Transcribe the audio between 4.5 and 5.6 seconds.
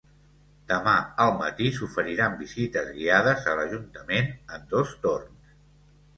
en dos torns.